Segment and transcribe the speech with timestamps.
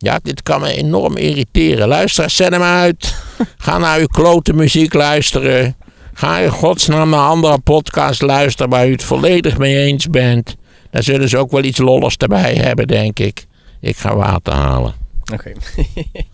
[0.00, 1.88] Ja, dit kan me enorm irriteren.
[1.88, 3.14] Luister, zet hem uit.
[3.56, 5.76] Ga naar uw klote muziek luisteren.
[6.12, 10.56] Ga in godsnaam naar andere podcast luisteren waar u het volledig mee eens bent.
[10.90, 13.46] Dan zullen ze ook wel iets lollers erbij hebben, denk ik.
[13.80, 14.94] Ik ga water halen.
[15.32, 15.52] Oké.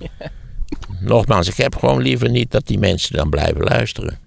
[1.00, 4.18] Nogmaals, ik heb gewoon liever niet dat die mensen dan blijven luisteren.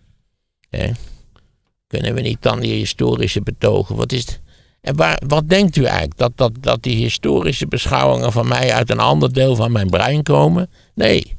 [1.87, 3.95] Kunnen we niet dan die historische betogen?
[3.95, 4.39] Wat is het?
[4.87, 6.17] En waar, wat denkt u eigenlijk?
[6.17, 10.23] Dat, dat, dat die historische beschouwingen van mij uit een ander deel van mijn brein
[10.23, 10.69] komen?
[10.95, 11.35] Nee.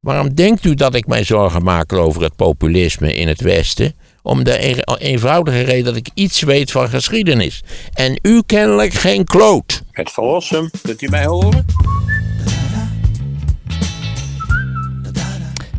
[0.00, 3.94] Waarom denkt u dat ik mij zorgen maak over het populisme in het Westen?
[4.22, 7.62] Om de eenvoudige reden dat ik iets weet van geschiedenis.
[7.92, 9.82] En u kennelijk geen kloot.
[9.90, 11.66] Het verlossen, kunt u mij horen?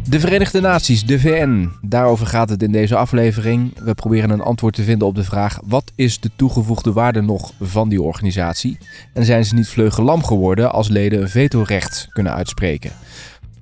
[0.09, 1.71] De Verenigde Naties, de VN.
[1.81, 3.79] Daarover gaat het in deze aflevering.
[3.79, 7.53] We proberen een antwoord te vinden op de vraag: wat is de toegevoegde waarde nog
[7.59, 8.77] van die organisatie?
[9.13, 12.91] En zijn ze niet vleugelam geworden als leden een vetorecht kunnen uitspreken?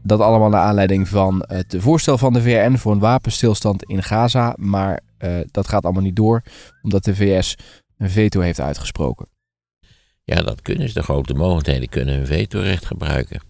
[0.04, 4.56] Dat allemaal naar aanleiding van het voorstel van de VN voor een wapenstilstand in Gaza.
[4.60, 6.42] Maar uh, dat gaat allemaal niet door,
[6.82, 7.56] omdat de VS
[7.98, 9.28] een veto heeft uitgesproken.
[10.24, 10.94] Ja, dat kunnen ze.
[10.94, 13.47] De grote mogelijkheden kunnen hun vetorecht gebruiken.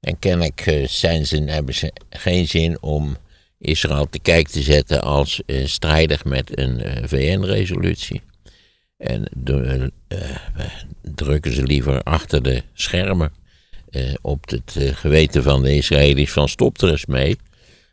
[0.00, 3.16] En kennelijk uh, zijn ze, hebben ze geen zin om
[3.58, 8.22] Israël te kijk te zetten als uh, strijdig met een VN-resolutie.
[8.96, 9.28] En
[11.02, 13.32] drukken ze liever achter de schermen
[13.90, 17.38] eh, op het eh, geweten van de Israëli's van stop er eens mee.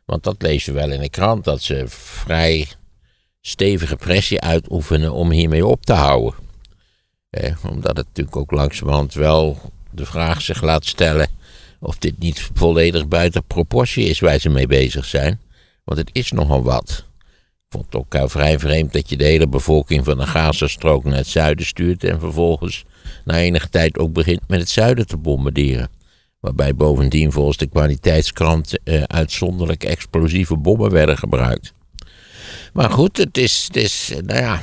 [0.05, 2.67] Want dat lezen we wel in de krant, dat ze vrij
[3.41, 6.33] stevige pressie uitoefenen om hiermee op te houden.
[7.29, 9.57] Eh, omdat het natuurlijk ook langzamerhand wel
[9.91, 11.27] de vraag zich laat stellen
[11.79, 15.39] of dit niet volledig buiten proportie is waar ze mee bezig zijn.
[15.83, 17.05] Want het is nogal wat.
[17.69, 21.17] Ik vond het ook vrij vreemd dat je de hele bevolking van de Gazastrook naar
[21.17, 22.85] het zuiden stuurt en vervolgens
[23.25, 25.89] na enige tijd ook begint met het zuiden te bombarderen.
[26.39, 31.73] Waarbij bovendien volgens de kwaliteitskrant eh, uitzonderlijk explosieve bommen werden gebruikt.
[32.73, 34.61] Maar goed, het is, het is, nou ja,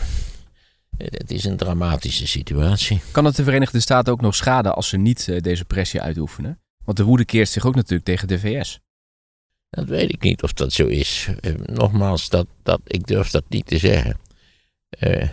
[0.96, 3.00] het is een dramatische situatie.
[3.10, 6.58] Kan het de Verenigde Staten ook nog schaden als ze niet eh, deze pressie uitoefenen?
[6.84, 8.80] Want de woede keert zich ook natuurlijk tegen de VS.
[9.70, 11.28] Dat weet ik niet of dat zo is.
[11.40, 14.18] Eh, nogmaals, dat, dat, ik durf dat niet te zeggen.
[15.00, 15.28] Uh,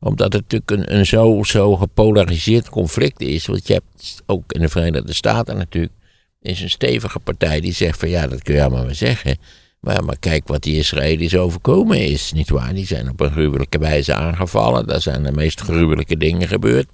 [0.00, 3.46] omdat het natuurlijk een, een zo, zo gepolariseerd conflict is.
[3.46, 5.92] Want je hebt ook in de Verenigde Staten natuurlijk.
[6.40, 9.38] is een stevige partij die zegt van ja, dat kun je allemaal maar zeggen.
[9.80, 12.74] Maar, maar kijk wat die Israëli's overkomen is, nietwaar?
[12.74, 14.86] Die zijn op een gruwelijke wijze aangevallen.
[14.86, 16.88] Daar zijn de meest gruwelijke dingen gebeurd.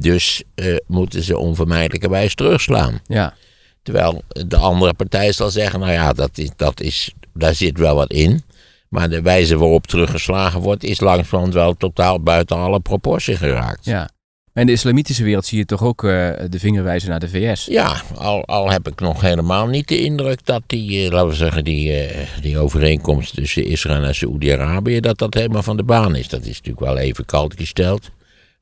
[0.00, 3.00] Dus uh, moeten ze onvermijdelijkerwijs terugslaan.
[3.06, 3.34] Ja.
[3.82, 7.94] Terwijl de andere partij zal zeggen, nou ja, dat is, dat is, daar zit wel
[7.94, 8.42] wat in.
[8.88, 13.84] Maar de wijze waarop teruggeslagen wordt, is langzamerhand wel totaal buiten alle proportie geraakt.
[13.84, 14.10] Ja.
[14.56, 16.10] En in de islamitische wereld zie je toch ook uh,
[16.50, 17.66] de vingerwijzen naar de VS?
[17.66, 21.34] Ja, al, al heb ik nog helemaal niet de indruk dat die, uh, laten we
[21.34, 26.16] zeggen, die, uh, die overeenkomst tussen Israël en Saoedi-Arabië, dat dat helemaal van de baan
[26.16, 26.28] is.
[26.28, 28.10] Dat is natuurlijk wel even koud gesteld.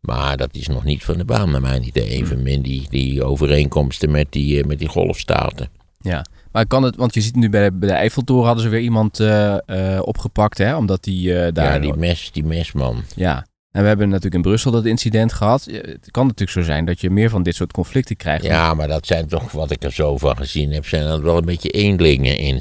[0.04, 1.96] Maar dat is nog niet van de baan, naar mij niet.
[1.96, 5.68] Evenmin die, die overeenkomsten met die, met die golfstaten.
[6.00, 8.68] Ja, maar kan het, want je ziet nu bij de, bij de Eiffeltoren hadden ze
[8.68, 10.76] weer iemand uh, uh, opgepakt, hè?
[10.76, 11.72] Omdat die uh, daar.
[11.72, 13.02] Ja, die mes, die mesman.
[13.16, 13.46] Ja.
[13.70, 15.64] En we hebben natuurlijk in Brussel dat incident gehad.
[15.64, 18.44] Het kan natuurlijk zo zijn dat je meer van dit soort conflicten krijgt.
[18.44, 21.36] Ja, maar dat zijn toch, wat ik er zo van gezien heb, zijn dat wel
[21.36, 22.60] een beetje eenlingen in.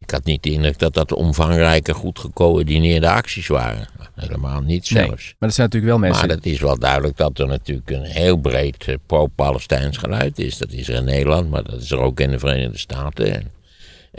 [0.00, 3.88] Ik had niet de indruk dat dat omvangrijke, goed gecoördineerde acties waren.
[4.14, 5.08] Helemaal niet zelfs.
[5.08, 6.26] Nee, maar dat zijn natuurlijk wel mensen.
[6.26, 10.58] Maar het is wel duidelijk dat er natuurlijk een heel breed uh, pro-Palestijns geluid is.
[10.58, 13.34] Dat is er in Nederland, maar dat is er ook in de Verenigde Staten.
[13.34, 13.50] En,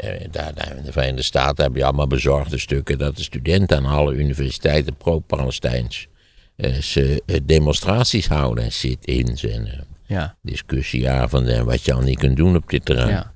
[0.03, 3.78] uh, daar, daar, in de Verenigde Staten heb je allemaal bezorgde stukken dat de studenten
[3.78, 6.08] aan alle universiteiten pro-Palestijns
[6.58, 10.36] uh, demonstraties houden en sit-ins en ja.
[10.42, 13.09] discussieavonden en wat je al niet kunt doen op dit terrein.
[13.09, 13.31] Ja.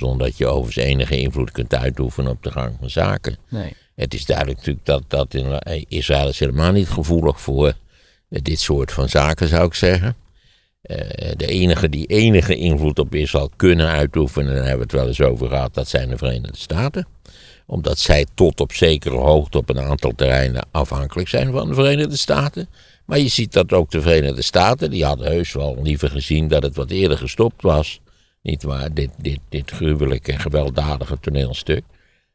[0.00, 3.36] Zonder dat je overigens enige invloed kunt uitoefenen op de gang van zaken.
[3.48, 3.72] Nee.
[3.94, 7.66] Het is duidelijk natuurlijk dat, dat in eh, Israël is helemaal niet gevoelig voor
[8.28, 10.16] eh, dit soort van zaken, zou ik zeggen.
[10.82, 10.96] Uh,
[11.36, 15.20] de enige die enige invloed op Israël kunnen uitoefenen, daar hebben we het wel eens
[15.20, 17.06] over gehad, dat zijn de Verenigde Staten.
[17.66, 22.16] Omdat zij tot op zekere hoogte op een aantal terreinen afhankelijk zijn van de Verenigde
[22.16, 22.68] Staten.
[23.04, 26.62] Maar je ziet dat ook de Verenigde Staten, die hadden heus wel liever gezien dat
[26.62, 28.00] het wat eerder gestopt was.
[28.42, 31.84] Niet waar, dit, dit, dit gruwelijke, gewelddadige toneelstuk.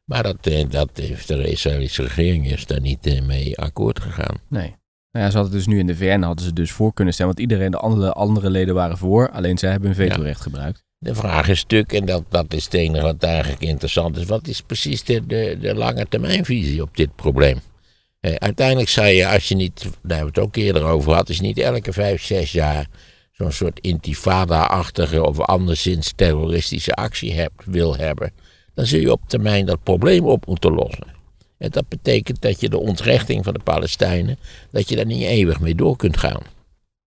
[0.03, 4.37] Maar dat, eh, dat heeft de Israëlische regering is daar niet eh, mee akkoord gegaan.
[4.47, 4.75] Nee.
[5.11, 7.35] Nou ja, ze hadden dus nu in de VN hadden ze dus voor kunnen stemmen.
[7.35, 9.29] Want iedereen, de andere, andere leden waren voor.
[9.29, 10.43] Alleen zij hebben hun vetorecht ja.
[10.43, 10.83] gebruikt.
[10.97, 14.25] De vraag is stuk, en dat, dat is het enige wat eigenlijk interessant is.
[14.25, 17.59] Wat is precies de, de, de lange termijnvisie op dit probleem?
[18.19, 21.27] Eh, uiteindelijk zou je, als je niet, daar hebben we het ook eerder over gehad,
[21.27, 22.87] als je niet elke vijf, zes jaar
[23.37, 28.31] zo'n soort intifada-achtige of anderszins terroristische actie hebt, wil hebben,
[28.73, 31.07] dan zul je op termijn dat probleem op moeten lossen.
[31.57, 34.37] En dat betekent dat je de ontrechting van de Palestijnen,
[34.71, 36.41] dat je daar niet eeuwig mee door kunt gaan.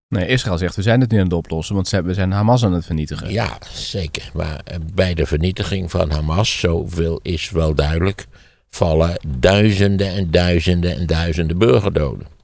[0.07, 2.73] Nee, Israël zegt we zijn het nu aan het oplossen, want we zijn Hamas aan
[2.73, 3.31] het vernietigen.
[3.31, 4.31] Ja, zeker.
[4.33, 8.25] Maar eh, bij de vernietiging van Hamas, zoveel is wel duidelijk,
[8.69, 12.38] vallen duizenden en duizenden en duizenden burgerdoden.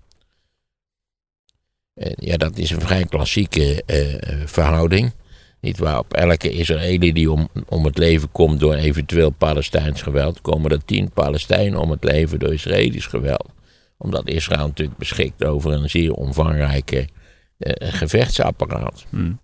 [2.03, 5.13] Ja, dat is een vrij klassieke uh, verhouding.
[5.61, 10.41] Niet waar op elke Israëli die om, om het leven komt door eventueel Palestijns geweld,
[10.41, 13.49] komen er tien Palestijnen om het leven door Israëlisch geweld.
[13.97, 19.05] Omdat Israël natuurlijk beschikt over een zeer omvangrijke uh, gevechtsapparaat.
[19.09, 19.39] Hmm.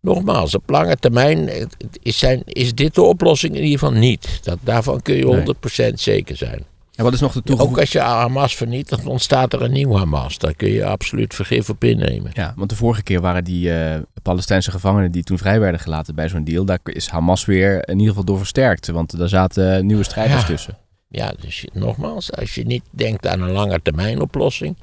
[0.00, 1.68] Nogmaals, op lange termijn
[2.02, 4.44] is, zijn, is dit de oplossing in ieder geval niet.
[4.44, 5.54] Dat, daarvan kun je
[5.90, 6.64] 100% zeker zijn.
[6.94, 7.74] En wat is nog de toegevoegde...
[7.74, 10.38] Ook als je Hamas vernietigt, ontstaat er een nieuw Hamas.
[10.38, 12.30] Daar kun je absoluut vergif op innemen.
[12.34, 16.14] Ja, want de vorige keer waren die uh, Palestijnse gevangenen die toen vrij werden gelaten
[16.14, 18.86] bij zo'n deal, daar is Hamas weer in ieder geval door versterkt.
[18.86, 20.78] Want daar zaten nieuwe strijders tussen.
[21.08, 24.76] Ja, dus nogmaals, als je niet denkt aan een lange termijn oplossing.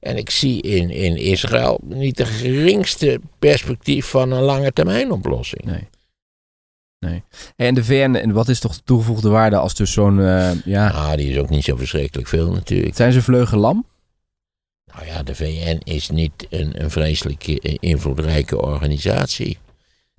[0.00, 5.64] En ik zie in, in Israël niet de geringste perspectief van een lange termijn oplossing.
[5.64, 5.88] Nee.
[6.98, 7.22] Nee.
[7.56, 10.18] En de VN, en wat is toch de toegevoegde waarde als dus zo'n...
[10.18, 10.90] Uh, ja...
[10.90, 12.96] Ah, die is ook niet zo verschrikkelijk veel natuurlijk.
[12.96, 13.86] Zijn ze vleugellam?
[14.94, 17.46] Nou ja, de VN is niet een, een vreselijk
[17.80, 19.58] invloedrijke organisatie.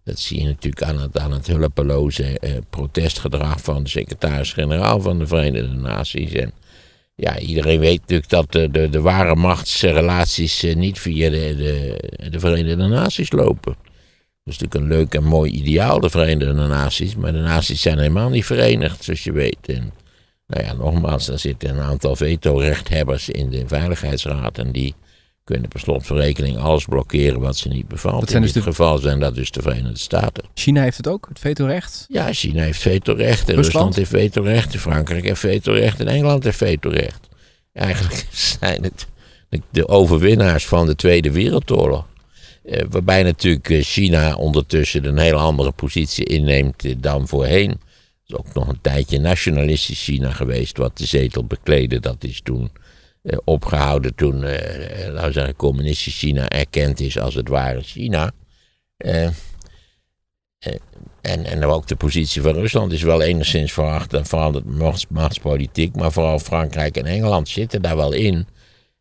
[0.04, 5.20] Dat zie je natuurlijk aan het, aan het hulpeloze eh, protestgedrag van de secretaris-generaal van
[5.20, 6.32] de Verenigde Naties.
[6.32, 6.52] En
[7.16, 12.30] ja, iedereen weet natuurlijk dat de, de, de ware machtsrelaties eh, niet via de, de,
[12.30, 13.76] de Verenigde Naties lopen.
[14.48, 17.16] Dat is natuurlijk een leuk en mooi ideaal, de Verenigde Naties.
[17.16, 19.58] Maar de naties zijn helemaal niet verenigd, zoals je weet.
[19.66, 19.92] En,
[20.48, 24.58] nou ja, nogmaals, er zitten een aantal veto-rechthebbers in de Veiligheidsraad.
[24.58, 24.96] En die
[25.44, 28.34] kunnen per slot van rekening alles blokkeren wat ze niet bevalt.
[28.34, 30.44] in dus dit geval zijn dat dus de Verenigde Staten.
[30.54, 32.06] China heeft het ook, het vetorecht?
[32.08, 33.48] Ja, China heeft vetorecht.
[33.48, 33.66] Rusland?
[33.66, 34.76] Rusland heeft vetorecht.
[34.76, 36.00] Frankrijk heeft vetorecht.
[36.00, 37.28] En Engeland heeft vetorecht.
[37.74, 38.26] Eigenlijk
[38.60, 39.08] zijn het
[39.70, 42.06] de overwinnaars van de Tweede Wereldoorlog.
[42.68, 47.70] Eh, waarbij natuurlijk eh, China ondertussen een hele andere positie inneemt eh, dan voorheen.
[47.70, 47.80] Het
[48.28, 52.00] is ook nog een tijdje nationalistisch China geweest, wat de zetel bekleedde.
[52.00, 52.72] Dat is toen
[53.44, 58.32] opgehouden toen, laten we zeggen, communistisch China erkend is als het ware China.
[58.98, 59.34] en,
[61.22, 64.66] en ook de positie van Rusland is wel enigszins veranderd, veranderd
[65.10, 65.96] machtspolitiek.
[65.96, 68.48] Maar vooral Frankrijk en Engeland zitten daar wel in.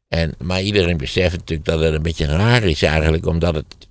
[0.08, 3.88] En, maar iedereen beseft natuurlijk dat het een beetje raar is eigenlijk, omdat het,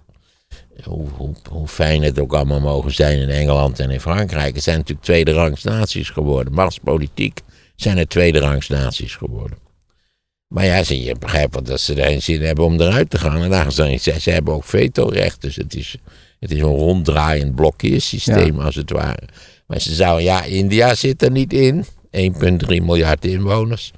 [0.84, 4.64] hoe, hoe, hoe fijn het ook allemaal mogen zijn in Engeland en in Frankrijk, het
[4.64, 6.54] zijn natuurlijk tweederangs naties geworden.
[6.54, 7.42] Machtspolitiek
[7.76, 9.58] zijn het tweederangs naties geworden.
[10.48, 13.42] Maar ja, ze, je begrijpt wel dat ze erin zin hebben om eruit te gaan.
[13.42, 15.96] En daar zijn ze, ze hebben ook vetorecht, dus het is,
[16.40, 19.28] het is een ronddraaiend blokkeersysteem als het ware.
[19.68, 21.88] Maar ze zouden, ja, India zit er niet in, 1,3
[22.68, 23.92] miljard inwoners.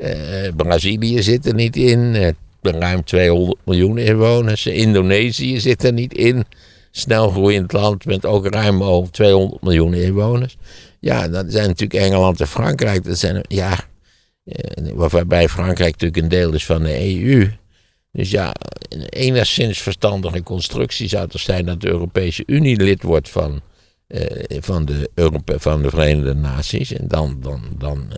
[0.00, 2.34] Uh, Brazilië zit er niet in.
[2.62, 4.66] Ruim 200 miljoen inwoners.
[4.66, 6.44] Indonesië zit er niet in.
[6.90, 10.56] Snelgroeiend land met ook ruim over 200 miljoen inwoners.
[11.00, 13.04] Ja, dat zijn natuurlijk Engeland en Frankrijk.
[13.04, 13.78] Dat zijn, ja,
[14.44, 17.50] uh, waarbij Frankrijk natuurlijk een deel is van de EU.
[18.12, 18.54] Dus ja,
[18.88, 23.60] een enigszins verstandige constructie zou toch zijn dat de Europese Unie lid wordt van,
[24.48, 25.10] van, de,
[25.44, 26.92] van de Verenigde Naties.
[26.92, 28.12] En dan, dan, dan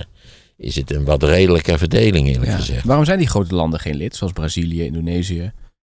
[0.62, 2.85] is het een wat redelijke verdeling eerlijk gezegd.
[2.85, 5.52] Waarom zijn die grote landen geen lid, zoals Brazilië, Indonesië?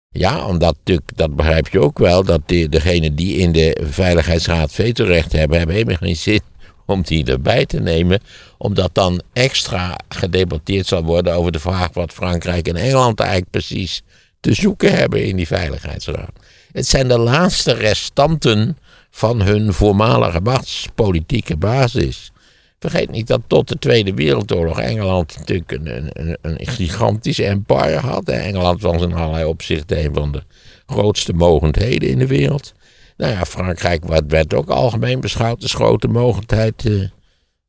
[0.09, 4.73] Ja, omdat natuurlijk, dat begrijp je ook wel, dat de, degenen die in de Veiligheidsraad
[4.73, 6.41] vetorecht hebben, hebben helemaal geen zin
[6.87, 8.21] om die erbij te nemen.
[8.59, 14.03] Omdat dan extra gedebatteerd zal worden over de vraag wat Frankrijk en Engeland eigenlijk precies
[14.41, 16.33] te zoeken hebben in die Veiligheidsraad.
[16.73, 18.79] Het zijn de laatste restanten
[19.11, 22.33] van hun voormalige machtspolitieke basis.
[22.79, 28.29] Vergeet niet dat tot de Tweede Wereldoorlog Engeland natuurlijk een, een, een gigantisch empire had.
[28.29, 30.43] Engeland was in allerlei opzichten een van de
[30.87, 32.75] grootste mogendheden in de wereld.
[33.17, 36.87] Nou ja, Frankrijk werd ook algemeen beschouwd als grote mogendheid.
[36.87, 37.09] Eh,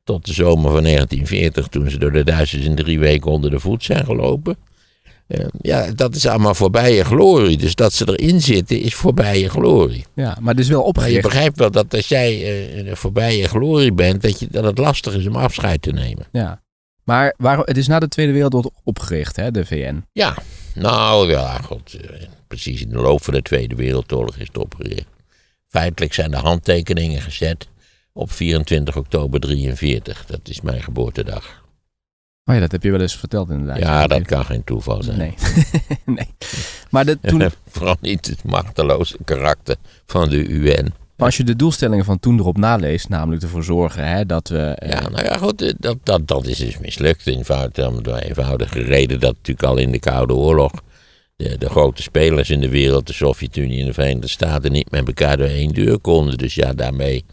[0.03, 3.59] tot de zomer van 1940, toen ze door de Duitsers in drie weken onder de
[3.59, 4.57] voet zijn gelopen.
[5.27, 7.57] Uh, ja, dat is allemaal voorbije glorie.
[7.57, 10.05] Dus dat ze erin zitten is voorbije glorie.
[10.15, 11.13] Ja, maar het is wel opgericht.
[11.13, 14.77] Maar je begrijpt wel dat als jij uh, voorbije glorie bent, dat, je, dat het
[14.77, 16.27] lastig is om afscheid te nemen.
[16.31, 16.61] Ja,
[17.03, 20.03] maar waarom, het is na de Tweede Wereldoorlog opgericht, hè, de VN?
[20.11, 20.37] Ja,
[20.73, 22.01] nou ja, god, uh,
[22.47, 25.07] precies in de loop van de Tweede Wereldoorlog is het opgericht.
[25.67, 27.67] Feitelijk zijn de handtekeningen gezet
[28.13, 30.25] op 24 oktober 43.
[30.25, 31.65] Dat is mijn geboortedag.
[32.47, 33.77] Oh ja, dat heb je wel eens verteld inderdaad.
[33.77, 35.17] Ja, dat kan geen toeval zijn.
[35.17, 35.33] Nee.
[36.15, 36.27] nee.
[36.89, 39.75] Maar de, toen, Vooral niet het machteloze karakter
[40.05, 40.93] van de UN.
[41.15, 44.57] Maar als je de doelstellingen van toen erop naleest, namelijk ervoor zorgen hè, dat we.
[44.57, 47.27] eh, Ja, nou ja, goed, eh, dat, dat, dat is dus mislukt.
[47.27, 50.71] Eenvoud, om de eenvoudige reden dat natuurlijk al in de Koude Oorlog
[51.35, 55.07] de, de grote spelers in de wereld, de Sovjet-Unie en de Verenigde Staten, niet met
[55.07, 56.37] elkaar door één deur konden.
[56.37, 57.25] Dus ja, daarmee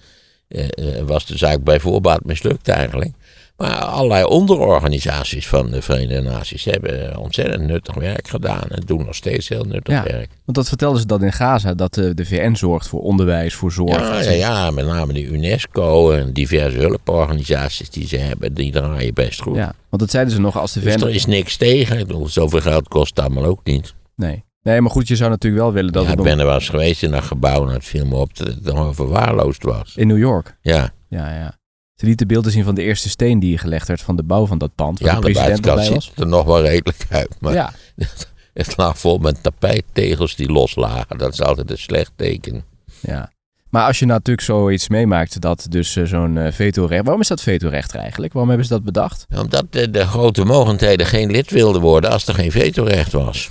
[0.49, 0.64] eh,
[0.99, 3.11] eh, was de zaak bij voorbaat mislukt eigenlijk.
[3.56, 9.14] Maar allerlei onderorganisaties van de Verenigde Naties hebben ontzettend nuttig werk gedaan en doen nog
[9.14, 10.02] steeds heel nuttig Ja.
[10.02, 10.28] werk.
[10.44, 14.25] Want dat vertelden ze dat in Gaza, dat de, VN zorgt voor onderwijs, voor zorg.
[14.25, 19.40] Ja, ja, met name de UNESCO en diverse hulporganisaties die ze hebben, die draaien best
[19.42, 19.56] goed.
[19.56, 21.02] Ja, want dat zeiden ze nog als de Dus VN.
[21.02, 21.99] er is niks tegen.
[21.99, 23.94] Ik bedoel, zoveel geld kost het allemaal ook niet.
[24.16, 24.44] Nee.
[24.62, 26.68] nee, maar goed, je zou natuurlijk wel willen dat ja, ik ben er wel eens
[26.68, 29.92] geweest in dat gebouw en het viel me op dat het nog verwaarloosd was.
[29.96, 30.56] in New York.
[30.61, 31.58] Ja, Ja, ja.
[32.04, 34.58] Ze lieten beelden zien van de eerste steen die gelegd werd van de bouw van
[34.58, 35.00] dat pand.
[35.00, 36.12] Waar ja de de president erbij ziet was.
[36.16, 37.37] er nog wel redelijk uit.
[37.40, 37.73] Maar Ja,
[38.52, 41.18] het lag vol met tapijttegels die loslagen.
[41.18, 42.64] Dat is altijd een slecht teken.
[43.00, 43.32] ja.
[43.70, 47.02] Maar als je natuurlijk zoiets meemaakt, dat dus eh, zo'n eh, vetorecht...
[47.02, 48.32] Waarom is dat vetorecht eigenlijk?
[48.32, 49.26] Waarom hebben ze dat bedacht?
[49.37, 53.50] Omdat de, de grote mogendheden geen lid wilden worden als er geen vetorecht was.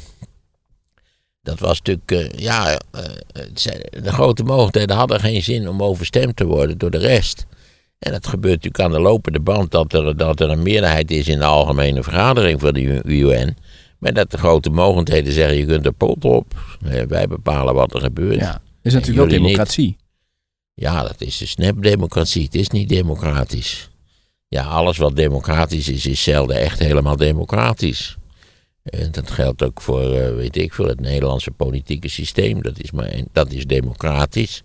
[1.41, 3.03] Dat was natuurlijk, eh, ja, eh,
[4.03, 7.45] de grote mogendheden hadden geen zin om overstemd te worden door de rest.
[8.03, 11.27] En dat gebeurt natuurlijk aan de lopende band dat er, dat er een meerderheid is
[11.27, 13.57] in de algemene vergadering van de UN.
[13.97, 16.77] Maar dat de grote mogendheden zeggen, je kunt er pot op.
[16.85, 18.39] Eh, Wij bepalen wat er gebeurt.
[18.39, 19.41] Ja, is natuurlijk niet.
[19.41, 19.97] democratie.
[20.73, 22.43] Ja, dat is de snapdemocratie.
[22.43, 23.89] Het is niet democratisch.
[24.47, 28.17] Ja, alles wat democratisch is, is zelden echt helemaal democratisch.
[28.83, 32.61] En dat geldt ook voor, eh, weet ik veel, het Nederlandse politieke systeem.
[32.61, 34.63] Dat is, maar, dat is democratisch.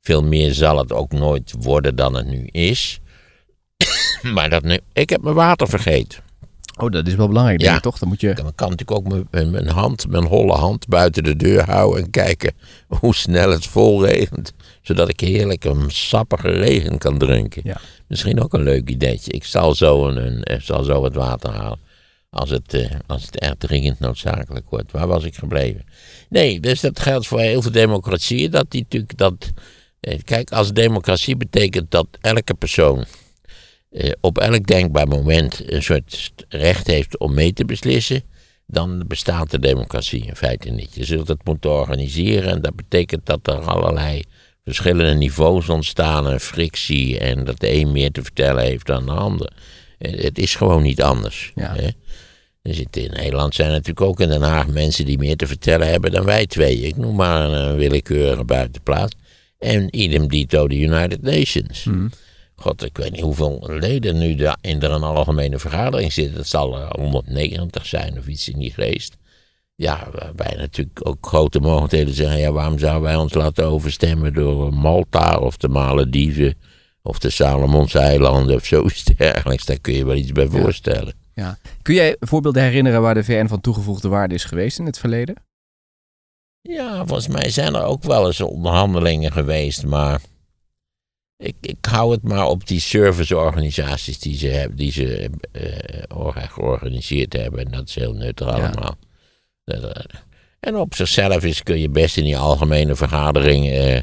[0.00, 3.00] Veel meer zal het ook nooit worden dan het nu is.
[4.34, 6.18] maar dat nu, ik heb mijn water vergeten.
[6.78, 7.80] Oh, dat is wel belangrijk, Ja.
[7.80, 7.98] toch?
[7.98, 8.28] Dan moet je...
[8.28, 12.10] Ik kan, natuurlijk ook mijn- mijn, hand, mijn holle hand buiten de deur houden en
[12.10, 12.52] kijken
[13.00, 14.52] hoe snel het vol regent.
[14.82, 17.62] Zodat ik heerlijk een sappige regen kan drinken.
[17.64, 17.80] Ja.
[18.06, 19.32] Misschien ook een leuk ideetje.
[19.32, 21.78] Ik zal zo, een, een, ik zal zo het water halen.
[22.30, 24.92] Als het, eh, als het echt dringend noodzakelijk wordt.
[24.92, 25.84] Waar was ik gebleven?
[26.28, 28.50] Nee, dus dat geldt voor heel veel democratieën.
[28.50, 29.50] Dat die natuurlijk dat.
[30.00, 33.04] Eh, Kijk, als democratie betekent dat elke persoon
[33.90, 38.22] eh, op elk denkbaar moment een soort recht heeft om mee te beslissen,
[38.66, 40.94] dan bestaat de democratie in feite niet.
[40.94, 44.22] Je zult het moeten organiseren en dat betekent dat er allerlei
[44.64, 49.12] verschillende niveaus ontstaan en frictie en dat de een meer te vertellen heeft dan de
[49.12, 49.52] ander.
[49.98, 51.52] Eh, Het is gewoon niet anders.
[51.54, 51.74] Ja.
[51.74, 51.88] Hè?
[52.62, 55.88] Er zitten in Nederland zijn natuurlijk ook in Den Haag mensen die meer te vertellen
[55.88, 56.80] hebben dan wij twee.
[56.80, 59.14] Ik noem maar een, een willekeurige buitenplaats.
[59.60, 61.84] En idem dito de United Nations.
[61.84, 62.08] Mhm.
[62.54, 66.36] God, ik weet niet hoeveel leden nu daar in er een algemene vergadering zitten.
[66.36, 69.16] Het zal er 190 zijn of iets in die geest.
[69.74, 74.74] Ja, waarbij natuurlijk ook grote mogelijkheden zeggen: ja, waarom zouden wij ons laten overstemmen door
[74.74, 76.54] Malta of de Malediven
[77.02, 79.64] of de Salomonse eilanden of zoiets dergelijks?
[79.64, 80.50] Daar kun je wel iets bij Ja.
[80.50, 81.14] voorstellen.
[81.34, 81.58] Ja.
[81.82, 85.34] Kun jij voorbeelden herinneren waar de VN van toegevoegde waarde is geweest in het verleden?
[86.62, 90.20] Ja, volgens mij zijn er ook wel eens onderhandelingen geweest, maar
[91.36, 95.30] ik, ik hou het maar op die serviceorganisaties die ze, hebben, die ze
[96.14, 97.64] or- georganiseerd hebben.
[97.64, 98.52] En dat is heel nuttig Ja.
[98.52, 98.96] allemaal.
[99.64, 99.90] Eh,
[100.60, 103.98] En op zichzelf is, kun je best in die algemene vergadering eh,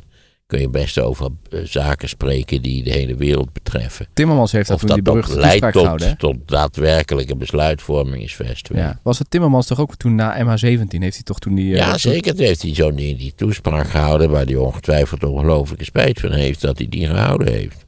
[0.47, 4.07] kun je best over eh, zaken spreken die de hele wereld betreffen.
[4.13, 6.17] Timmermans heeft daar Of toen die dat ook beruchte leidt toespraak gehouden.
[6.17, 8.69] tot, tot daadwerkelijke besluitvorming is vast.
[8.73, 8.99] Ja.
[9.03, 10.87] Was het Timmermans toch ook toen na MH17?
[10.87, 11.71] Heeft hij toch toen die...
[11.73, 12.35] eh, Ja, dat- zeker.
[12.35, 16.61] Toen heeft hij zo'n die, die toespraak gehouden waar hij ongetwijfeld ongelooflijke spijt van heeft
[16.61, 17.85] dat hij die gehouden heeft.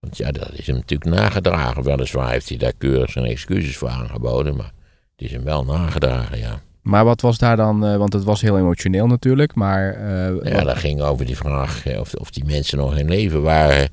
[0.00, 1.82] Want ja, dat is hem natuurlijk nagedragen.
[1.82, 4.72] Weliswaar heeft hij daar keurig zijn excuses voor aangeboden, maar
[5.16, 6.62] het is hem wel nagedragen, ja.
[6.82, 7.84] Maar wat was daar dan...
[7.86, 9.94] eh, want het was heel emotioneel natuurlijk, maar...
[9.94, 13.42] eh, Ja, wat- dat ging over die vraag of, of die mensen nog in leven
[13.42, 13.88] waren.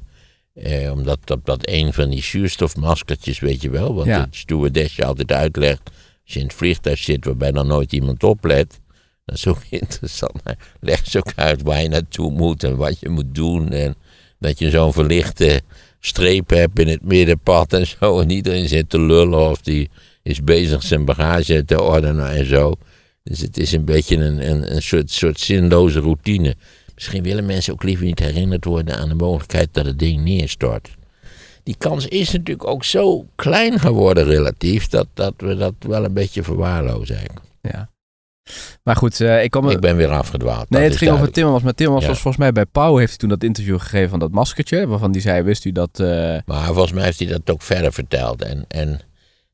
[0.54, 4.20] Eh, omdat dat, dat een van die zuurstofmaskertjes, weet je wel, wat Ja.
[4.22, 5.82] het stewardessje altijd uitlegt.
[6.24, 8.80] Als je in het vliegtuig zit waarbij dan nooit iemand oplet.
[9.26, 10.42] Dat is ook interessant.
[10.80, 13.70] Legt ze ook uit waar je naartoe moet en wat je moet doen.
[13.70, 13.96] En
[14.40, 15.62] dat je zo'n verlichte
[16.00, 18.20] streep hebt in het middenpad en zo.
[18.20, 19.90] En iedereen zit te lullen of die
[20.30, 22.74] is bezig zijn bagage te ordenen en zo.
[23.24, 26.56] Dus het is een beetje een, een, een soort, soort zinloze routine.
[26.96, 30.90] Misschien willen mensen ook liever niet herinnerd worden aan de mogelijkheid dat het ding neerstort.
[31.64, 36.14] Die kans is natuurlijk ook zo klein geworden relatief dat, dat we dat wel een
[36.14, 37.46] beetje verwaarlozen eigenlijk.
[37.62, 37.90] ja.
[38.84, 39.72] Maar goed, eh, ik me...
[39.72, 40.70] Ik ben weer afgedwaald.
[40.70, 41.32] Nee, het ging over.
[41.32, 41.64] Timmermans.
[41.64, 42.12] Maar Timmermans Ja.
[42.12, 44.88] was volgens mij bij Pauw heeft hij toen dat interview gegeven van dat maskertje.
[44.88, 46.00] Waarvan die zei, wist u dat...
[46.00, 48.42] eh, Maar volgens mij heeft hij dat ook verder verteld.
[48.42, 49.00] En, en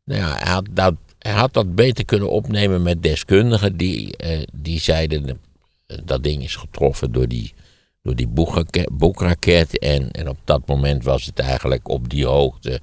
[0.05, 4.41] Nou ja, hij had, dat, hij had dat beter kunnen opnemen met deskundigen die, eh,
[4.53, 5.39] die zeiden
[5.87, 7.53] eh, dat ding is getroffen door die,
[8.01, 8.27] door die
[8.91, 9.79] boekraket.
[9.79, 12.79] En, en op dat moment was het eigenlijk op die hoogte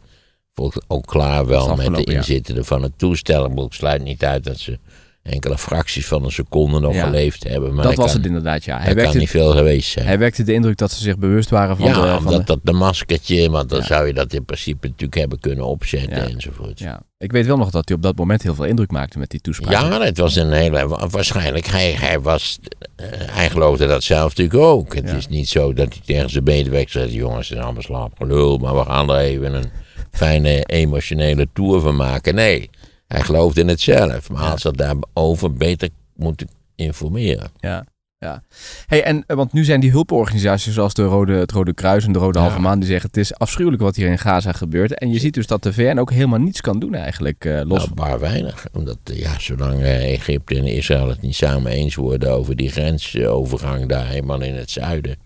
[0.86, 2.16] ook klaar wel met de ja.
[2.16, 3.64] inzittenden van het toestel.
[3.64, 4.78] Ik sluit niet uit dat ze
[5.22, 7.04] enkele fracties van een seconde nog Ja.
[7.04, 7.74] geleefd hebben.
[7.74, 8.78] Maar dat was kan, het inderdaad, ja.
[8.78, 10.06] Hij dat kan niet veel geweest zijn.
[10.06, 12.00] hij wekte de indruk dat ze zich bewust waren van ja, de...
[12.00, 13.84] Van omdat de dat de maskertje, want dan Ja.
[13.84, 16.28] zou je dat in principe natuurlijk hebben kunnen opzetten Ja.
[16.28, 16.78] enzovoort.
[16.78, 16.86] Ja.
[16.86, 17.02] ja.
[17.18, 19.40] Ik weet wel nog dat hij op dat moment heel veel indruk maakte met die
[19.40, 20.02] toespraak.
[20.02, 20.88] het was een hele.
[20.88, 22.58] wa- Waarschijnlijk, hij, hij, was,
[22.96, 24.94] eh, hij geloofde dat zelf natuurlijk ook.
[24.94, 25.16] Het Ja.
[25.16, 28.74] is niet zo dat hij tegen zijn medewerkers zei: jongens, het is allemaal slaapgelul, maar
[28.76, 29.70] we gaan er even een
[30.10, 32.34] fijne emotionele tour van maken.
[32.34, 32.70] Nee,
[33.12, 34.31] hij geloofde in het zelf.
[34.31, 37.50] Maar als ze daarover beter moeten informeren.
[37.61, 37.85] Ja,
[38.19, 38.42] ja.
[38.87, 42.12] Hey, en, eh, want nu zijn die hulporganisaties zoals de Rode, het Rode Kruis en
[42.12, 42.45] de Rode Ja.
[42.45, 42.78] Halve Maan...
[42.78, 44.99] die zeggen het is afschuwelijk wat hier in Gaza gebeurt.
[44.99, 47.45] En je ziet dus dat de VN ook helemaal niets kan doen eigenlijk.
[47.45, 48.66] eh, los Nou, maar weinig.
[48.73, 53.88] Omdat, ja, zolang eh, Egypte en Israël het niet samen eens worden over die grensovergang
[53.88, 55.16] daar helemaal in het zuiden,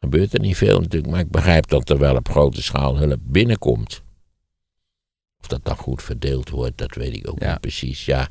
[0.00, 1.12] gebeurt er niet veel natuurlijk.
[1.12, 4.03] Maar ik begrijp dat er wel op grote schaal hulp binnenkomt.
[5.44, 7.50] Of dat dan goed verdeeld wordt, dat weet ik ook Ja.
[7.50, 8.04] niet precies.
[8.04, 8.28] Ja,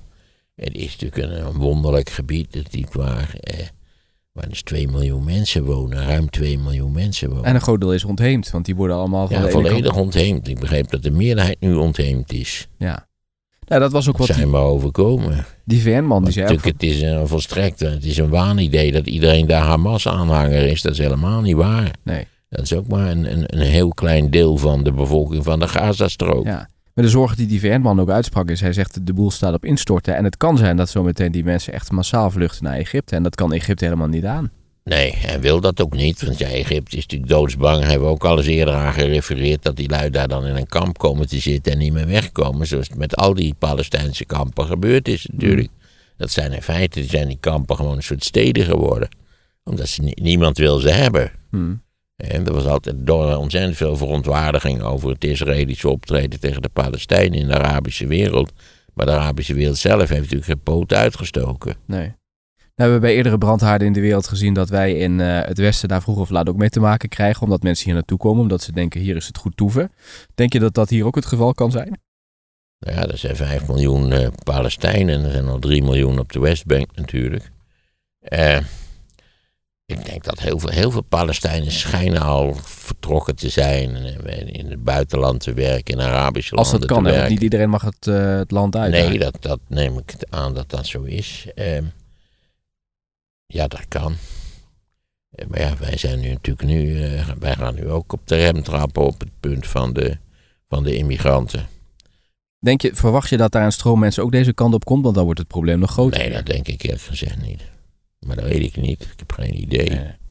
[0.56, 3.66] het is natuurlijk een, een wonderlijk gebied, natuurlijk waar, eh,
[4.32, 7.44] waar dus 2 miljoen mensen wonen, ruim 2 miljoen mensen wonen.
[7.44, 10.06] En een groot deel is ontheemd, want die worden allemaal ja, volledig kant...
[10.06, 10.48] ontheemd.
[10.48, 12.68] Ik begreep dat de meerderheid nu ontheemd is.
[12.78, 13.08] Ja.
[13.68, 15.46] Nou, dat was ook wat zijn die, we overkomen.
[15.66, 16.46] die VN-man die zei...
[16.46, 20.82] ook Natuurlijk, het is een volstrekt, het is een waanidee dat iedereen daar Hamas-aanhanger is.
[20.82, 21.92] Dat is helemaal niet waar.
[22.04, 22.28] Nee.
[22.50, 25.68] Dat is ook maar een, een, een heel klein deel van de bevolking van de
[25.68, 26.46] Gazastrook.
[26.46, 26.70] Ja.
[26.94, 29.66] Maar de zorgen die die VN-man ook uitsprak is, hij zegt de boel staat op
[29.66, 30.16] instorten.
[30.16, 33.16] En het kan zijn dat zometeen die mensen echt massaal vluchten naar Egypte.
[33.16, 34.52] En dat kan Egypte helemaal niet aan.
[34.84, 36.26] Nee, hij wil dat ook niet.
[36.26, 37.80] Want ja, Egypte is natuurlijk doodsbang.
[37.82, 40.56] Hij hebben we ook al eens eerder aan gerefereerd dat die lui daar dan in
[40.56, 42.68] een kamp komen te zitten en niet meer wegkomen.
[42.68, 45.70] Zoals het met al die Palestijnse kampen gebeurd is natuurlijk.
[46.18, 49.10] Dat zijn in feite zijn die kampen gewoon een soort steden geworden.
[49.64, 51.32] Omdat ze, nie- niemand wil ze hebben.
[51.52, 51.74] Hm.
[52.28, 57.40] En er was altijd door ontzettend veel verontwaardiging over het Israëlische optreden tegen de Palestijnen
[57.40, 58.52] in de Arabische wereld.
[58.94, 61.76] Maar de Arabische wereld zelf heeft natuurlijk geen poot uitgestoken.
[61.86, 62.14] Nee.
[62.76, 65.58] Nou, we hebben bij eerdere brandhaarden in de wereld gezien dat wij in eh, het
[65.58, 67.44] Westen daar vroeg of laat ook mee te maken krijgen.
[67.44, 69.92] Omdat mensen hier naartoe komen, omdat ze denken hier is het goed toeven.
[70.36, 72.00] Denk je dat dat hier ook het geval kan zijn?
[72.80, 76.32] Nou ja, er zijn 5 miljoen eh, Palestijnen en er zijn al 3 miljoen op
[76.32, 77.52] de Westbank natuurlijk.
[78.20, 78.58] Eh,
[79.86, 84.70] ik denk dat heel veel, heel veel Palestijnen schijnen al vertrokken te zijn en in
[84.70, 87.16] het buitenland te werken, in Arabische Als dat landen kan, te hè?
[87.16, 87.34] Want werken.
[87.34, 88.92] niet iedereen mag het, eh, het land uit.
[88.92, 91.48] Nee, dat, dat neem ik aan dat dat zo is.
[91.56, 91.84] Ehm,
[93.46, 94.16] ja, dat kan.
[95.30, 98.36] Eh, Maar ja, wij zijn nu natuurlijk nu, eh, wij gaan nu ook op de
[98.36, 100.18] rem trappen op het punt van de,
[100.70, 101.68] van de immigranten.
[102.60, 105.04] Denk je, verwacht je dat daar een stroom mensen ook deze kant op komt?
[105.04, 106.20] Want dan wordt het probleem nog groter.
[106.20, 107.62] Nee, dat denk ik eerlijk gezegd niet.
[108.26, 109.02] Maar dat weet ik niet.
[109.02, 109.90] Ik heb geen idee.
[109.90, 110.22] Nee.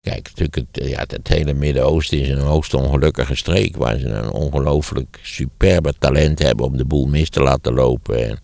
[0.00, 3.76] Kijk, natuurlijk, het, ja, het hele Midden-Oosten is een hoogst ongelukkige streek.
[3.76, 8.28] Waar ze een ongelooflijk superbe talent hebben om de boel mis te laten lopen.
[8.28, 8.38] En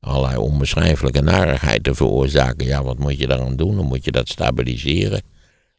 [0.00, 2.66] allerlei onbeschrijfelijke narigheid te veroorzaken.
[2.66, 3.76] Ja, wat moet je daaraan doen?
[3.76, 5.22] Dan moet je dat stabiliseren.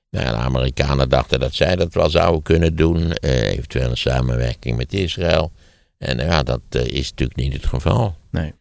[0.10, 3.12] Nou, de Amerikanen dachten dat zij dat wel zouden kunnen doen.
[3.14, 5.52] eh, eventueel in samenwerking met Israël.
[5.98, 8.16] En ja, dat eh, is natuurlijk niet het geval.
[8.32, 8.54] Nee.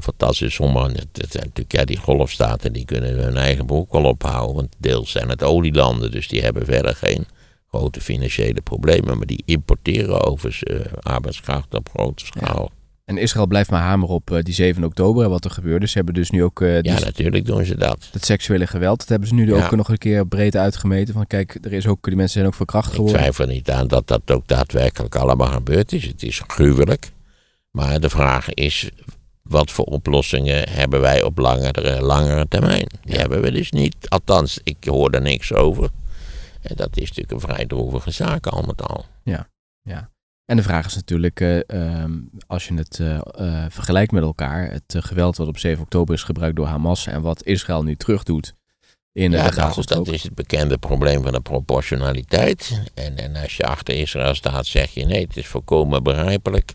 [0.00, 4.04] Fantastisch, sommige, het, het zijn natuurlijk, ja, die golfstaten die kunnen hun eigen broek wel
[4.04, 4.54] ophouden.
[4.56, 7.26] Want deels zijn het olielanden, dus die hebben verder geen
[7.68, 9.16] grote financiële problemen.
[9.16, 12.70] Maar die importeren overigens eh, arbeidskracht op grote schaal.
[13.04, 15.86] En Israël blijft maar hameren op eh, die 7 oktober en wat er gebeurde.
[15.86, 18.08] Ze hebben dus nu ook eh, die, Ja, natuurlijk doen ze dat.
[18.12, 18.98] het seksuele geweld.
[18.98, 19.64] Dat hebben ze nu Ja.
[19.64, 21.14] ook nog een keer breed uitgemeten.
[21.14, 23.18] Van kijk, er is ook, die mensen zijn ook verkracht Ik geworden.
[23.20, 26.04] twijfel niet aan dat dat ook daadwerkelijk allemaal gebeurd is.
[26.04, 27.10] Het is gruwelijk.
[27.70, 28.90] Maar de vraag is,
[29.48, 32.86] wat voor oplossingen hebben wij op langere, langere termijn?
[33.02, 33.18] Die Ja.
[33.18, 33.96] hebben we dus niet.
[34.08, 35.90] Althans, ik hoor er niks over.
[36.62, 39.04] En dat is natuurlijk een vrij droevige zaak al met al.
[40.44, 42.12] En de vraag is natuurlijk, eh, ehm,
[42.46, 46.22] als je het eh, eh, vergelijkt met elkaar, het geweld wat op 7 oktober is
[46.22, 48.54] gebruikt door Hamas en wat Israël nu terugdoet
[49.12, 50.04] in Ja, de Gazastrook.
[50.04, 52.80] dat is het bekende probleem van de proportionaliteit.
[52.94, 56.72] En, en als je achter Israël staat, zeg je nee, het is volkomen begrijpelijk.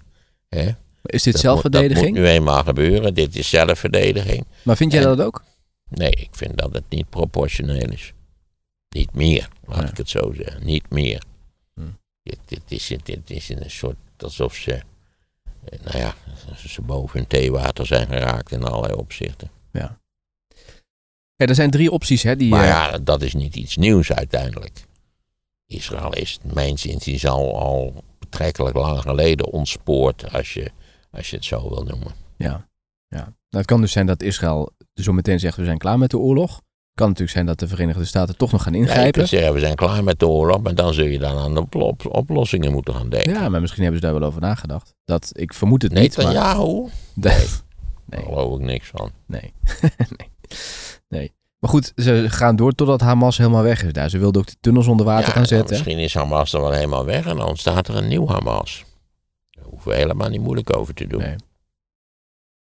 [0.49, 0.69] Hè?
[1.03, 1.95] Is dit Dat zelfverdediging?
[1.97, 3.13] Moet, dat moet nu eenmaal gebeuren.
[3.13, 4.45] Dit is zelfverdediging.
[4.63, 5.43] Maar vind jij En- dat ook?
[5.89, 8.13] Nee, ik vind dat het niet proportioneel is.
[8.89, 9.89] Niet meer, laat Ja.
[9.89, 10.65] ik het zo zeggen.
[10.65, 11.23] Niet meer.
[11.73, 11.81] Hm.
[12.23, 16.15] Dit, dit, is, dit is een soort alsof ze, eh, nou ja,
[16.67, 19.49] ze boven hun theewater zijn geraakt in allerlei opzichten.
[19.71, 19.97] Ja,
[21.35, 22.35] er zijn drie opties, hè?
[22.35, 24.85] Die, Maar eh, ja, dat is niet iets nieuws uiteindelijk.
[25.65, 30.71] Israël is, mijn zin, is al, al betrekkelijk lang geleden ontspoord als je,
[31.11, 32.11] Als je het zo wil noemen.
[32.37, 32.67] Ja.
[33.07, 33.17] ja.
[33.17, 36.17] Nou, het kan dus zijn dat Israël zo meteen zegt we zijn klaar met de
[36.17, 36.55] oorlog.
[36.55, 39.11] Het kan natuurlijk zijn dat de Verenigde Staten toch nog gaan Ja, ingrijpen.
[39.11, 41.59] kunt zeggen, we zijn klaar met de oorlog, maar dan zul je dan aan de
[41.59, 43.33] oplo- op- oplossingen moeten gaan denken.
[43.33, 44.93] Ja, maar misschien hebben ze daar wel over nagedacht.
[45.05, 46.25] Dat, ik vermoed het niet, maar...
[46.25, 46.65] Netanyahu?
[47.15, 47.37] Nee.
[48.05, 48.23] Daar Nee.
[48.23, 49.11] geloof ik niks van.
[49.25, 49.53] Nee.
[50.17, 50.29] nee.
[51.09, 51.33] nee.
[51.59, 54.09] Maar goed, ze gaan door totdat Hamas helemaal weg is daar.
[54.09, 55.69] Ze wilden ook de tunnels onder water Ja, gaan nou, zetten.
[55.75, 58.83] misschien is Hamas er wel helemaal weg en dan ontstaat er een nieuw Hamas.
[59.81, 61.21] Hoeven we helemaal niet moeilijk over te doen.
[61.21, 61.35] Nee.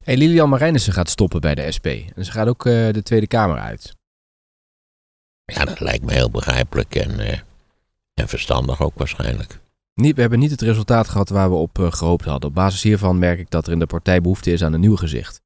[0.04, 1.86] Hey, Lilian Marijnissen gaat stoppen bij de SP.
[1.86, 3.94] En ze gaat ook eh, de Tweede Kamer uit.
[5.44, 7.38] Ja, dat lijkt me heel begrijpelijk en, eh,
[8.14, 9.60] en verstandig ook waarschijnlijk.
[9.94, 12.48] Niet, we hebben niet het resultaat gehad waar we op eh, gehoopt hadden.
[12.48, 14.96] Op basis hiervan merk ik dat er in de partij behoefte is aan een nieuw
[14.96, 15.40] gezicht.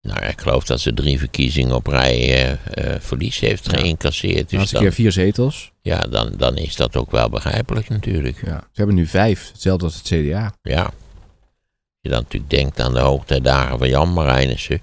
[0.00, 3.78] Nou, ik geloof dat ze drie verkiezingen op rij eh, eh, verlies heeft Ja.
[3.78, 4.50] geïncasseerd.
[4.50, 5.72] Dus dan, keer vier zetels.
[5.82, 8.40] ja, dan, dan is dat ook wel begrijpelijk natuurlijk.
[8.46, 8.58] Ja.
[8.60, 9.48] Ze hebben nu vijf.
[9.52, 10.52] Hetzelfde als het CDA.
[10.62, 10.82] Ja.
[10.82, 10.92] Als
[12.00, 14.80] je dan natuurlijk denkt aan de hoogtijdagen van Jan Marijnissen.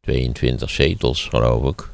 [0.00, 1.88] 22 zetels, geloof ik.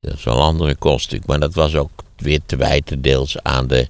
[0.00, 1.16] Dat is wel een andere kost.
[1.26, 3.88] Maar dat was ook weer te wijten deels aan de,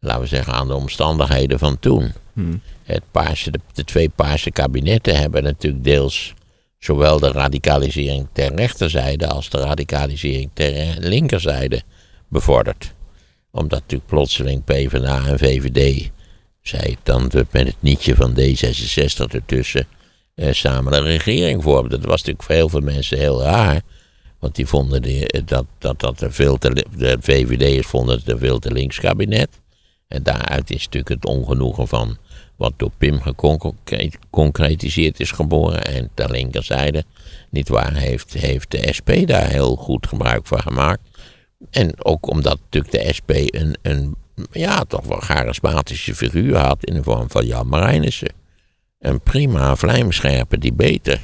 [0.00, 2.12] laten we zeggen, aan de omstandigheden van toen.
[2.32, 2.56] Hm.
[2.82, 6.34] Het paarse, de, de twee paarse kabinetten hebben natuurlijk deels
[6.84, 11.82] zowel de radicalisering ter rechterzijde als de radicalisering ter linkerzijde
[12.28, 12.94] bevorderd.
[13.50, 16.10] Omdat natuurlijk plotseling PvdA en VVD,
[16.62, 19.86] zei dan met het nietje van D66 ertussen,
[20.34, 22.00] eh, samen een regering vormden.
[22.00, 23.80] Dat was natuurlijk voor heel veel mensen heel raar.
[24.38, 28.38] Want die vonden de, dat, dat, dat een veel te, de VVD'ers vonden het een
[28.38, 29.60] veel te links kabinet.
[30.08, 32.18] En daaruit is natuurlijk het ongenoegen van
[32.56, 33.20] wat door Pim
[33.84, 35.84] geconcretiseerd is geboren.
[35.84, 37.04] En ter linkerzijde,
[37.50, 41.00] niet waar, heeft, heeft de SP daar heel goed gebruik van gemaakt.
[41.70, 44.16] En ook omdat natuurlijk de SP een, een
[44.52, 48.32] ja, toch wel charismatische figuur had in de vorm van Jan Marijnissen.
[48.98, 51.20] Een prima vlijmscherpe debater.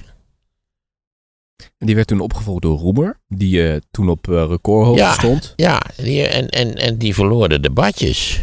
[1.79, 3.19] En die werd toen opgevolgd door Roemer.
[3.29, 5.13] Die eh, toen op recordhoogte Ja.
[5.13, 5.53] stond.
[5.57, 8.41] Ja, die, en, en, en die verloor de debatjes.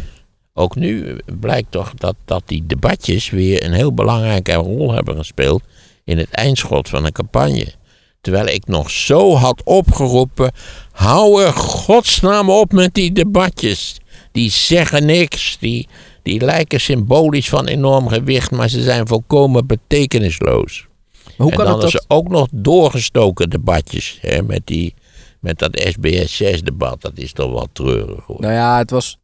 [0.58, 5.62] Ook nu blijkt toch dat, dat die debatjes weer een heel belangrijke rol hebben gespeeld
[6.04, 7.72] in het eindschot van een campagne.
[8.20, 10.52] Terwijl ik nog zo had opgeroepen,
[10.92, 13.96] hou er godsnaam op met die debatjes.
[14.32, 15.88] Die zeggen niks, die,
[16.22, 20.86] die lijken symbolisch van enorm gewicht, maar ze zijn volkomen betekenisloos.
[21.24, 21.94] Maar hoe en kan dan is dat...
[21.94, 24.94] er ook nog doorgestoken debatjes hè, met, die,
[25.40, 27.00] met dat SBS6-debat.
[27.00, 28.40] Dat is toch wel treurig hoor.
[28.40, 29.18] Nou ja, het was...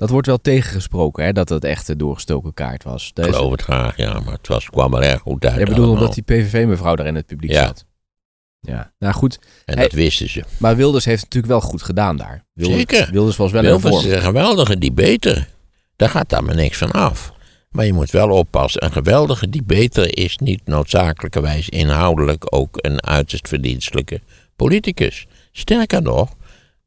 [0.00, 3.10] Dat wordt wel tegengesproken, hè, dat het echt een doorgestoken kaart was.
[3.14, 5.58] Dat Ik geloof het graag, ja, maar het was, kwam er erg goed uit.
[5.58, 5.94] Bedoelt allemaal.
[5.94, 7.66] omdat die PVV-mevrouw daar in het publiek Ja.
[7.66, 7.84] zat.
[8.60, 9.38] Ja, nou goed.
[9.64, 10.44] En Hij- dat wisten ze.
[10.58, 12.44] Maar Wilders heeft natuurlijk wel goed gedaan daar.
[12.52, 13.12] Wilders, Zeker.
[13.12, 14.06] Wilders was wel in Wilvers vorm.
[14.06, 15.48] is een geweldige debater.
[15.96, 17.32] Daar gaat daar maar niks van af.
[17.70, 18.84] Maar je moet wel oppassen.
[18.84, 24.20] Een geweldige debater is niet noodzakelijkerwijs inhoudelijk ook een uiterst verdienstelijke
[24.56, 25.26] politicus.
[25.52, 26.34] Sterker nog,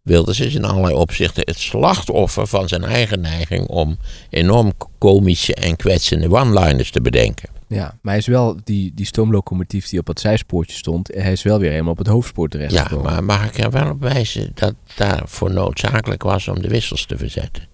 [0.03, 3.97] Wilders is in allerlei opzichten het slachtoffer van zijn eigen neiging om
[4.29, 7.49] enorm komische en kwetsende one-liners te bedenken.
[7.67, 11.07] Ja, maar hij is wel die, die stoomlocomotief die op het zijspoortje stond.
[11.13, 13.11] Hij is wel weer helemaal op het hoofdspoor Ja, terechtgekomen.
[13.11, 17.17] maar mag ik er wel op wijzen dat daarvoor noodzakelijk was om de wissels te
[17.17, 17.67] verzetten.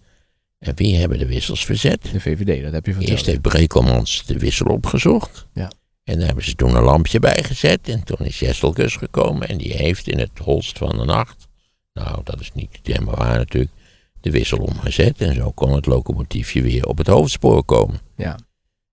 [0.59, 2.01] En wie hebben de wissels verzet?
[2.11, 3.11] De VVD, dat heb je verteld.
[3.11, 5.47] Eerst heeft Brekelmans de wissel opgezocht.
[5.53, 5.71] Ja.
[6.03, 7.89] En daar hebben ze toen een lampje bij gezet.
[7.89, 9.47] En toen is Jesselkus gekomen.
[9.47, 11.47] En die heeft in het holst van de nacht.
[12.03, 13.71] Nou, dat is niet helemaal waar natuurlijk.
[14.21, 15.21] De wissel omgezet.
[15.21, 17.99] En zo kon het locomotiefje weer op het hoofdspoor komen.
[18.15, 18.37] Ja.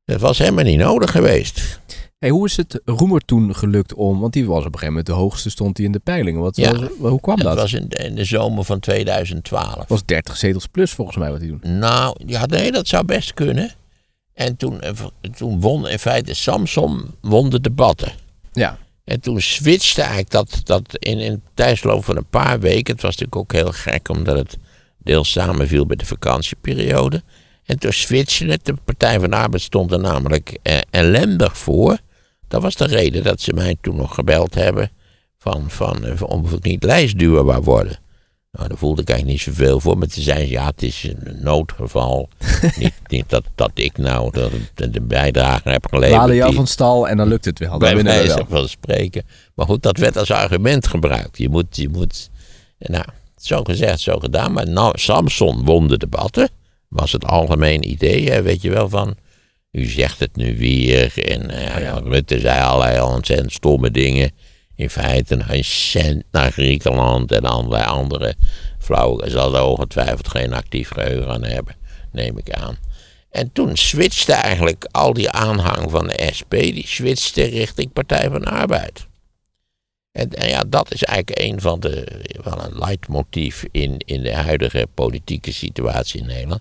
[0.04, 1.80] Dat was helemaal niet nodig geweest.
[2.18, 4.20] Hey, hoe is het Roemer toen gelukt om...
[4.20, 6.40] Want die was op een gegeven moment de hoogste stond hij in de peilingen.
[6.40, 6.72] Wat, Ja.
[6.72, 7.44] was- hoe kwam dat?
[7.46, 9.74] Dat was in de, in de zomer van 2012.
[9.78, 11.78] Het was 30 zetels plus volgens mij wat hij doen.
[11.78, 13.72] Nou, ja, nee, dat zou best kunnen.
[14.34, 14.80] En toen,
[15.36, 18.12] toen won in feite Samson won de debatten.
[18.52, 18.78] Ja.
[19.06, 22.94] En toen switchte eigenlijk dat, dat in, in tijdsloop van een paar weken.
[22.94, 24.56] Het was natuurlijk ook heel gek, omdat het
[24.98, 27.22] deels samenviel met de vakantieperiode.
[27.64, 28.64] En toen switchte het.
[28.64, 31.98] De Partij van de Arbeid stond er namelijk eh, ellendig voor.
[32.48, 34.90] Dat was de reden dat ze mij toen nog gebeld hebben.
[35.38, 37.98] Van, van, eh, of ik niet lijstduwer wou worden.
[38.56, 39.98] Nou, daar voelde ik eigenlijk niet zoveel voor.
[39.98, 42.28] Maar ze zeiden, ja, het is een noodgeval.
[42.78, 44.30] niet, niet dat, dat ik nou
[44.74, 46.20] de, de, bijdrage heb geleverd.
[46.20, 47.78] Laden jou van stal en dan lukt het wel.
[47.78, 49.22] Bij wijze van spreken.
[49.54, 51.38] Maar goed, dat werd als argument gebruikt.
[51.38, 52.30] Je moet, je moet,
[52.78, 53.04] nou,
[53.36, 54.52] zo gezegd, zo gedaan.
[54.52, 56.48] Maar nou, Samson won de debatten.
[56.88, 59.16] Was het algemeen idee, hè, weet je wel, van...
[59.72, 61.12] U zegt het nu weer.
[61.24, 64.30] En eh, ja, Rutte zei allerlei ontzettend stomme dingen.
[64.76, 68.34] In feite een cent naar Griekenland en allerlei andere
[68.78, 69.30] flauwe.
[69.30, 71.74] Zal er ongetwijfeld geen actief geheugen aan hebben,
[72.12, 72.76] neem ik aan.
[73.30, 78.40] En toen switchte eigenlijk al die aanhang van de SP, die switchte richting Partij van
[78.40, 79.06] de Arbeid.
[80.12, 84.34] En, en ja, dat is eigenlijk een van de, wel een leidmotief in, in de
[84.34, 86.60] huidige politieke situatie in Nederland.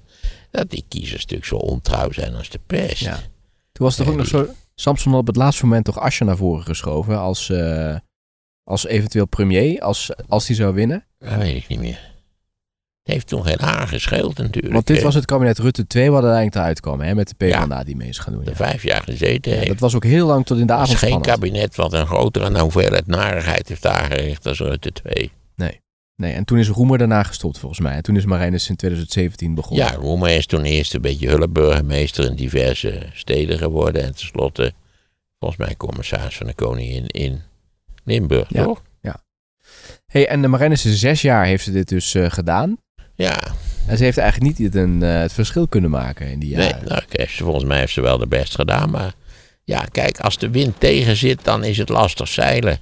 [0.52, 3.02] Dat die kiezers natuurlijk zo ontrouw zijn als de pest.
[3.02, 3.16] Ja.
[3.72, 4.48] Toen was toch ook nog zo...
[4.76, 7.96] Samson had op het laatste moment toch Asje naar voren geschoven als, eh,
[8.64, 11.06] als eventueel premier, als, als die zou winnen.
[11.20, 12.14] Dat weet ik niet meer.
[13.04, 14.74] Het heeft toen geen haar gescheeld natuurlijk.
[14.74, 17.36] Want dit was het kabinet Rutte 2 wat er eigenlijk eruit kwam, hè, met de
[17.38, 18.44] PvdA die mee is gaan doen.
[18.44, 18.56] De Ja.
[18.56, 19.70] vijf jaar gezeten Ja, heeft.
[19.70, 21.40] dat was ook heel lang tot in de Het is avond geen spannend.
[21.40, 25.32] kabinet wat een grotere hoeveelheid narigheid heeft aangericht als Rutte 2.
[26.16, 27.94] Nee, en toen is Roemer daarna gestopt volgens mij.
[27.96, 29.86] En toen is Marijnus in 2017 begonnen.
[29.86, 34.04] Ja, Roemer is toen eerst een beetje hulpburgemeester in diverse steden geworden.
[34.04, 34.74] En tenslotte,
[35.40, 37.42] volgens mij, commissaris van de Koningin in
[38.04, 38.64] Limburg, Ja.
[38.64, 38.82] toch?
[40.06, 42.78] Hey, en de Marijnissen zes jaar heeft ze dit dus eh, gedaan.
[43.16, 43.44] Ja,
[43.88, 46.70] En ze heeft eigenlijk niet het, een, eh, het verschil kunnen maken in die nee,
[46.70, 46.88] jaren.
[46.88, 48.90] nou, heeft ze- volgens mij heeft ze wel de best gedaan.
[48.90, 49.14] Maar
[49.64, 52.80] ja, kijk, als de wind tegen zit, dan is het lastig zeilen.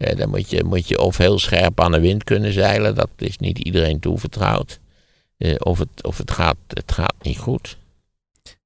[0.00, 2.94] Eh, dan moet je, moet je of heel scherp aan de wind kunnen zeilen.
[2.94, 4.80] Dat is niet iedereen toevertrouwd.
[5.36, 7.78] Eh, of het, of het, gaat, het gaat niet goed.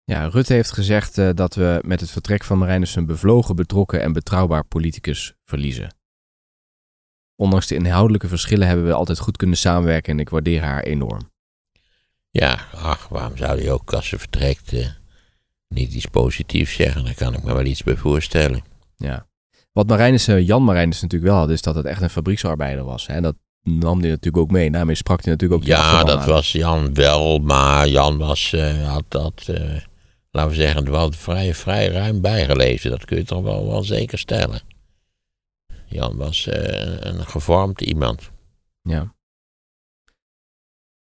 [0.05, 4.03] Ja, Rutte heeft gezegd eh, dat we met het vertrek van Marijnissen een bevlogen, betrokken
[4.03, 5.95] en betrouwbaar politicus verliezen.
[7.37, 11.31] Ondanks de inhoudelijke verschillen hebben we altijd goed kunnen samenwerken en ik waardeer haar enorm.
[12.31, 14.89] Ja, ach, waarom zou hij ook als ze vertrekt eh,
[15.69, 17.05] niet iets positiefs zeggen?
[17.05, 18.63] Daar kan ik me wel iets bij voorstellen.
[18.97, 19.27] Ja.
[19.75, 23.07] Wat Marijnissen, Jan Marijnissen natuurlijk wel had, is dat het echt een fabrieksarbeider was.
[23.07, 24.71] En dat nam hij natuurlijk ook mee.
[24.71, 26.27] Daarmee sprak hij natuurlijk ook Ja, dat aan.
[26.27, 29.81] was Jan wel, maar Jan was, eh, had dat, eh,
[30.31, 32.91] laten we zeggen, wel vrij, vrij ruim bijgelezen.
[32.91, 34.61] Dat kun je toch wel, wel zeker stellen.
[35.87, 38.31] Jan was eh, een gevormd iemand.
[38.83, 39.15] Ja.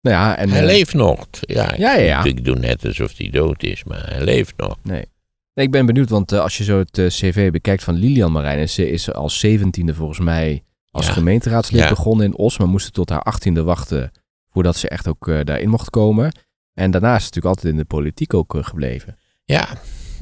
[0.02, 0.50] Nou ja, en...
[0.50, 1.28] hij eh, leeft nog.
[1.42, 2.24] Ja, Ja, ja, ja.
[2.24, 4.78] ik doe net alsof hij dood is, maar hij leeft nog.
[4.84, 5.06] Nee,
[5.54, 8.74] ik ben benieuwd, want eh, als je zo het eh, cv bekijkt van Lilian is
[9.04, 11.12] ze als zeventiende volgens mij als Ja.
[11.14, 11.90] gemeenteraadslid Ja.
[11.90, 14.12] begonnen in Os, maar moest tot haar achttiende wachten
[14.50, 16.32] voordat ze echt ook eh, daarin mocht komen.
[16.74, 19.18] En daarna is ze natuurlijk altijd in de politiek ook gebleven.
[19.46, 19.68] Ja,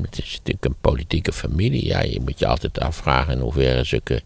[0.01, 1.85] het is natuurlijk een politieke familie.
[1.85, 4.21] Ja, je moet je altijd afvragen in hoeverre zulke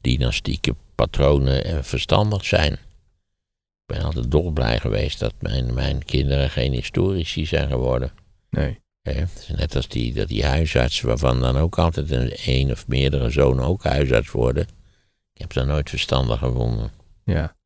[0.00, 2.72] dynastieke patronen eh, verstandig zijn.
[2.72, 8.12] Ik ben altijd dolblij geweest dat mijn, mijn kinderen geen historici zijn geworden.
[8.50, 8.78] Nee.
[9.56, 13.64] Net als die, dat die huisarts, waarvan dan ook altijd een, een of meerdere zonen
[13.64, 14.62] ook huisarts worden.
[15.32, 16.90] Ik heb dat nooit verstandig gevonden.
[17.24, 17.56] Ja.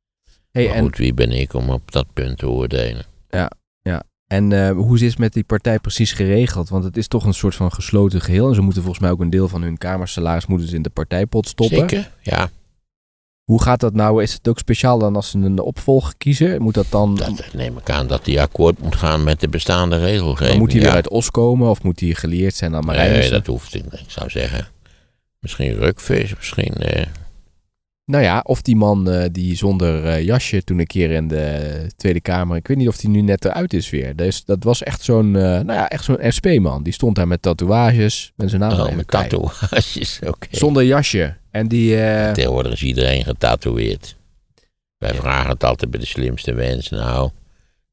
[0.50, 3.04] Hey, maar en goed, wie ben ik om op dat punt te oordelen?
[4.26, 6.68] en eh, hoe is het met die partij precies geregeld?
[6.68, 8.48] Want het is toch een soort van gesloten geheel.
[8.48, 10.90] En ze moeten volgens mij ook een deel van hun kamersalaris moeten ze in de
[10.90, 11.78] partijpot stoppen.
[11.78, 12.10] Zeker?
[12.20, 12.50] Ja,
[13.44, 14.22] Hoe gaat dat nou?
[14.22, 16.62] Is het ook speciaal dan als ze een opvolger kiezen?
[16.62, 19.96] Moet dat dan, dat neem ik aan dat die akkoord moet gaan met de bestaande
[19.98, 20.58] regelgeving.
[20.58, 20.94] moet hij weer ja.
[20.94, 21.70] uit Os komen?
[21.70, 23.32] Of moet hij geleerd zijn aan Nee, Marijnissen?
[23.32, 23.84] dat hoeft niet.
[23.92, 24.66] Ik zou zeggen,
[25.40, 26.72] misschien rukvis, misschien...
[26.74, 27.06] eh,
[28.04, 31.86] Nou ja, of die man eh, die zonder eh, jasje toen een keer in de
[31.96, 32.56] Tweede Kamer...
[32.56, 34.16] Ik weet niet of die nu net eruit is weer.
[34.16, 36.82] Dus, dat was echt zo'n, eh, nou ja, echt zo'n SP-man.
[36.82, 38.32] Die stond daar met tatoeages.
[38.36, 39.30] Met zijn naam oh, met kwijt.
[39.30, 40.46] tatoeages, oké.
[40.50, 41.36] Zonder jasje.
[41.54, 41.96] En die...
[42.02, 44.16] eh, Tegenwoordig is iedereen getatoeëerd.
[44.96, 46.96] Wij vragen het altijd bij de slimste mensen.
[46.96, 47.30] Nou,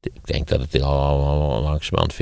[0.00, 2.16] ik denk dat het al, langzamerhand 50-50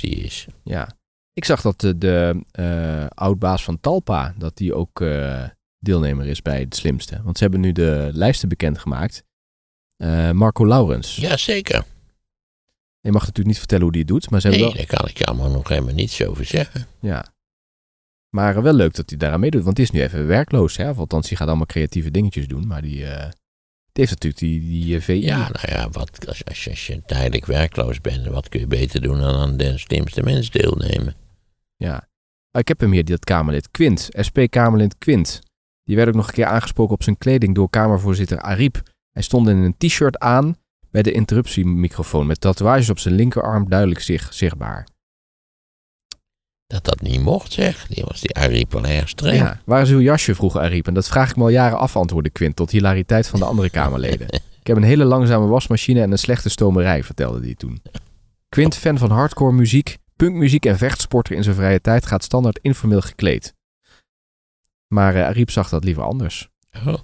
[0.00, 0.46] is.
[0.64, 0.88] ja.
[1.32, 4.34] Ik zag dat de, de eh, oud-baas van Talpa...
[4.38, 5.44] dat die ook eh,
[5.78, 7.20] deelnemer is bij het slimste.
[7.22, 9.24] Want ze hebben nu de lijsten bekendgemaakt.
[10.32, 11.16] Marco Laurens.
[11.16, 11.84] Jazeker.
[13.00, 14.30] Je mag natuurlijk niet vertellen hoe die het doet.
[14.30, 14.86] Maar ze hebben Nee, wel...
[14.86, 16.86] daar kan ik allemaal nog helemaal niets over zeggen.
[17.00, 17.33] Ja.
[18.34, 20.76] Maar wel leuk dat hij daaraan meedoet, want die is nu even werkloos.
[20.76, 20.90] Hè?
[20.90, 22.66] Of althans, die gaat allemaal creatieve dingetjes doen.
[22.66, 23.30] Maar die, eh,
[23.92, 25.24] die heeft natuurlijk die, die eh, VI.
[25.24, 28.66] Ja, nou ja, wat, als, als, je, als je tijdelijk werkloos bent, wat kun je
[28.66, 31.14] beter doen dan aan de slimste mens deelnemen?
[31.76, 32.08] Ja.
[32.50, 35.40] Ah, Ik heb hem hier, dat Kamerlid Quint, SP-Kamerlid Quint.
[35.84, 38.82] Die werd ook nog een keer aangesproken op zijn kleding door Kamervoorzitter Ariep.
[39.12, 40.56] Hij stond in een t-shirt aan
[40.90, 44.86] bij de interruptiemicrofoon met tatoeages op zijn linkerarm duidelijk zich, zichtbaar.
[46.74, 47.86] Dat dat niet mocht, zeg.
[47.86, 49.36] Die was die Ariep wel erg streng.
[49.36, 50.34] Ja, waar is uw jasje?
[50.34, 50.86] vroeg Ariep.
[50.86, 53.70] En dat vraag ik me al jaren af, antwoordde Quint, tot hilariteit van de andere
[53.70, 54.28] Kamerleden.
[54.60, 57.82] ik heb een hele langzame wasmachine en een slechte stomerij, vertelde hij toen.
[58.48, 63.00] Quint, fan van hardcore muziek, punkmuziek en vechtsporter in zijn vrije tijd, gaat standaard informeel
[63.00, 63.54] gekleed.
[64.88, 66.48] Maar eh, Ariep zag dat liever anders.
[66.86, 66.94] Oh.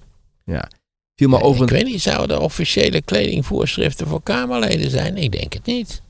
[1.14, 5.16] Viel me Ja, over Ik weet niet, zouden er officiële kledingvoorschriften voor Kamerleden zijn?
[5.16, 6.02] Ik denk het niet.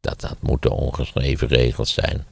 [0.00, 2.24] Dat, dat moeten ongeschreven regels zijn.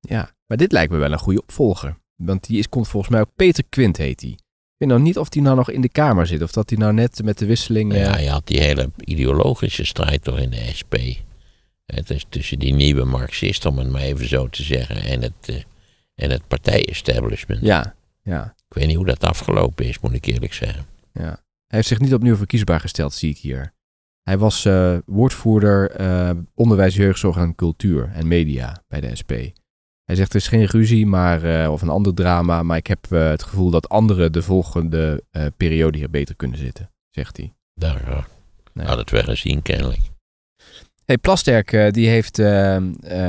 [0.00, 1.98] Ja, maar dit lijkt me wel een goede opvolger.
[2.16, 4.30] Want die is, komt volgens mij ook Peter Quint heet hij.
[4.30, 4.38] Ik
[4.76, 6.42] weet nou niet of die nou nog in de Kamer zit.
[6.42, 7.92] Of dat hij nou net met de wisseling...
[7.92, 10.94] Eh, ja, je had die hele ideologische strijd toch in de SP.
[11.86, 15.48] Het is tussen die nieuwe Marxist, om het maar even zo te zeggen, en het,
[15.50, 15.56] uh,
[16.14, 17.60] en het partijestablishment.
[17.62, 18.54] Ja, ja.
[18.68, 20.86] Ik weet niet hoe dat afgelopen is, moet ik eerlijk zeggen.
[21.12, 21.22] Ja.
[21.22, 23.72] Hij heeft zich niet opnieuw verkiesbaar gesteld, zie ik hier.
[24.22, 29.32] Hij was uh, woordvoerder uh, onderwijs, jeugdzorg en cultuur en media bij de SP.
[30.10, 33.06] Hij zegt er is geen ruzie maar, uh, of een ander drama, maar ik heb
[33.08, 35.24] het gevoel dat anderen de volgende
[35.56, 37.52] periode hier beter kunnen zitten, zegt hij.
[37.74, 38.26] Daar
[38.72, 38.86] nee.
[38.86, 40.00] had het wel gezien kennelijk.
[41.04, 42.36] Hey, Plasterk die heeft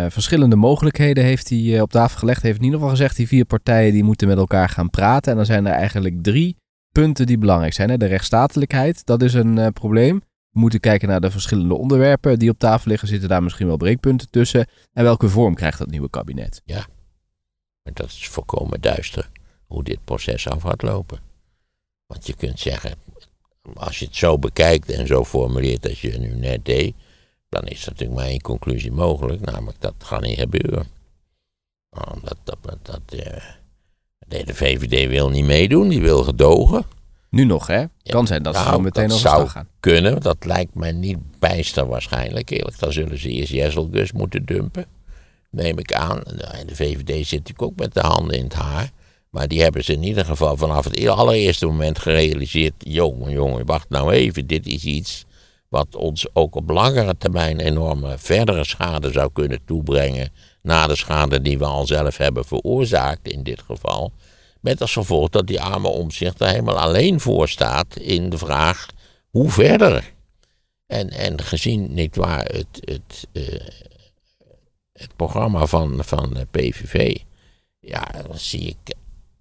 [0.09, 2.41] verschillende mogelijkheden heeft hij, op tafel gelegd.
[2.41, 5.31] Heeft in ieder geval gezegd, die vier partijen die moeten met elkaar gaan praten.
[5.31, 6.55] En dan zijn er eigenlijk drie
[6.91, 7.89] punten die belangrijk zijn.
[7.89, 7.97] Hè?
[7.97, 10.21] De rechtsstatelijkheid, dat is een probleem.
[10.51, 13.07] Moeten kijken naar de verschillende onderwerpen die op tafel liggen.
[13.07, 14.67] Zitten daar misschien wel breekpunten tussen?
[14.93, 16.61] En welke vorm krijgt dat nieuwe kabinet?
[16.65, 16.85] Ja,
[17.83, 19.29] dat is volkomen duister
[19.65, 21.19] hoe dit proces af gaat lopen.
[22.05, 22.93] Want je kunt zeggen,
[23.73, 26.95] als je het zo bekijkt en zo formuleert als je nu net deed,
[27.49, 30.87] dan is er natuurlijk maar één conclusie mogelijk, namelijk dat gaat niet gebeuren.
[32.21, 36.85] Dat, dat, dat, uh, de VVD wil niet meedoen, die wil gedogen.
[37.31, 37.83] Nu nog, hè?
[38.03, 39.67] Kan zijn dat ze nou, zo meteen dat overstag zou gaan.
[39.79, 40.21] kunnen.
[40.21, 42.49] Dat lijkt mij niet bijster waarschijnlijk.
[42.49, 44.85] Eerlijk, dan zullen ze eerst Jesselgus moeten dumpen.
[45.49, 46.23] Neem ik aan.
[46.23, 48.91] En de VVD zit natuurlijk ook met de handen in het haar.
[49.29, 52.73] Maar die hebben ze in ieder geval vanaf het allereerste moment gerealiseerd.
[52.77, 54.47] Jongen, jongen, wacht nou even.
[54.47, 55.25] Dit is iets
[55.69, 60.29] wat ons ook op langere termijn enorme verdere schade zou kunnen toebrengen.
[60.61, 64.11] Na de schade die we al zelf hebben veroorzaakt in dit geval.
[64.61, 68.87] Met als gevolg dat die arme omzicht er helemaal alleen voor staat in de vraag
[69.29, 70.13] hoe verder.
[70.85, 73.67] En, en gezien niet waar het, het, uh,
[74.93, 77.17] het programma van, van de PVV,
[77.79, 78.95] ja, dan zie ik.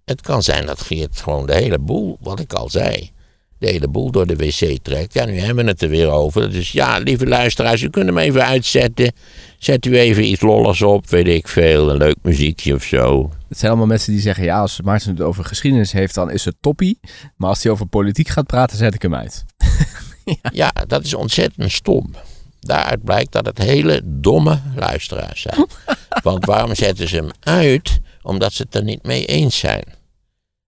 [0.05, 3.13] Het kan zijn dat Geert gewoon de hele boel, wat ik al zei,
[3.61, 5.15] de hele boel door de wc trekt.
[5.15, 6.51] Ja, nu hebben we het er weer over.
[6.51, 9.13] Dus ja, lieve luisteraars, u kunt hem even uitzetten.
[9.59, 13.31] Zet u even iets lollers op, weet ik veel, een leuk muziekje of zo.
[13.49, 16.45] Het zijn allemaal mensen die zeggen, ja, als Maarten het over geschiedenis heeft, dan is
[16.45, 16.99] het toppie.
[17.37, 19.45] Maar als hij over politiek gaat praten, zet ik hem uit.
[20.25, 20.51] ja.
[20.53, 22.15] ja, dat is ontzettend stom.
[22.61, 25.67] Daaruit blijkt dat het hele domme luisteraars zijn.
[26.23, 28.01] Want waarom zetten ze hem uit?
[28.23, 29.85] Omdat ze het er niet mee eens zijn.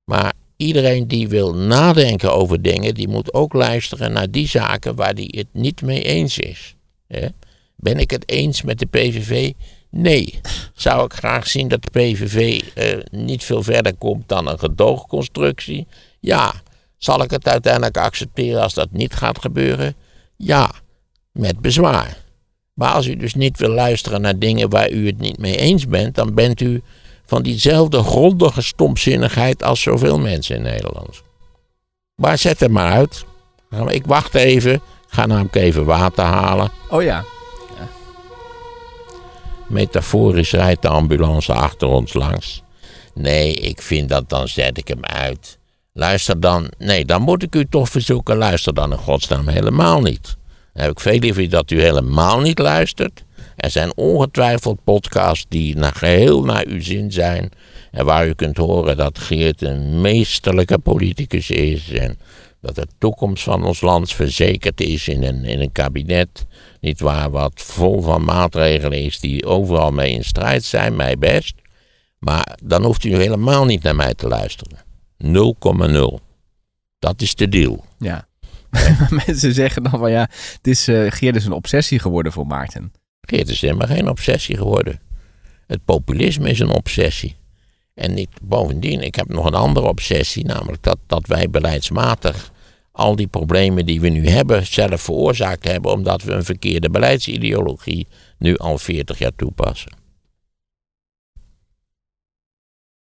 [0.05, 5.15] Maar iedereen die wil nadenken over dingen, die moet ook luisteren naar die zaken waar
[5.15, 6.75] hij het niet mee eens is.
[7.77, 9.53] Ben ik het eens met de PVV?
[9.91, 10.41] Nee.
[10.75, 15.87] Zou ik graag zien dat de PVV eh, niet veel verder komt dan een gedoogconstructie?
[16.21, 16.53] Ja.
[16.99, 19.95] Zal ik het uiteindelijk accepteren als dat niet gaat gebeuren?
[20.37, 20.71] Ja.
[21.33, 22.17] Met bezwaar.
[22.75, 25.87] Maar als u dus niet wil luisteren naar dingen waar u het niet mee eens
[25.87, 26.83] bent, dan bent u
[27.33, 31.23] van diezelfde grondige stomzinnigheid als zoveel mensen in Nederland.
[32.15, 33.25] Maar zet hem maar uit.
[33.89, 34.73] Ik wacht even.
[34.73, 36.71] Ik ga namelijk even water halen.
[36.91, 37.25] Oh ja.
[39.67, 42.63] Metaforisch rijdt de ambulance achter ons langs.
[43.15, 45.59] Nee, ik vind dat dan zet ik hem uit.
[45.93, 46.71] Luister dan.
[46.79, 48.37] Nee, dan moet ik u toch verzoeken.
[48.37, 50.37] Luister dan in godsnaam helemaal niet.
[50.73, 53.25] Dan heb ik veel liever dat u helemaal niet luistert.
[53.57, 57.51] Er zijn ongetwijfeld podcasts die naar geheel naar uw zin zijn.
[57.91, 61.91] En waar u kunt horen dat Geert een meesterlijke politicus is.
[61.91, 62.19] En
[62.61, 66.47] dat de toekomst van ons land verzekerd is in een, in een kabinet.
[66.81, 71.55] Niet waar, wat vol van maatregelen is die overal mee in strijd zijn, mij best.
[72.19, 74.79] Maar dan hoeft u helemaal niet naar mij te luisteren.
[75.25, 76.23] 0,0.
[76.99, 77.85] Dat is de deal.
[77.99, 78.29] Ja.
[79.27, 82.93] Mensen zeggen dan van ja, het is, uh, Geert is een obsessie geworden voor Maarten.
[83.27, 85.01] Geert is helemaal geen obsessie geworden.
[85.67, 87.37] Het populisme is een obsessie.
[87.95, 92.53] En niet, bovendien, ik heb nog een andere obsessie, namelijk dat, dat wij beleidsmatig
[92.93, 98.07] al die problemen die we nu hebben zelf veroorzaakt hebben, omdat we een verkeerde beleidsideologie
[98.39, 99.93] nu al 40 jaar toepassen.